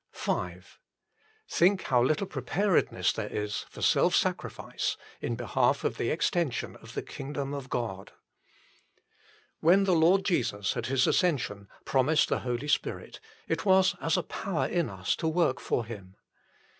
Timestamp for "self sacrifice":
3.83-4.97